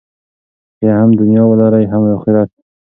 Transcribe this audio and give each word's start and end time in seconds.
چې 0.79 0.87
هم 0.97 1.09
دنیا 1.19 1.43
ولرئ 1.47 1.85
هم 1.91 2.03
اخرت. 2.15 2.49